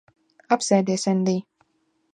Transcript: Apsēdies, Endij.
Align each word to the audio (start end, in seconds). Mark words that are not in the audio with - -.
Apsēdies, 0.55 1.07
Endij. 1.15 1.41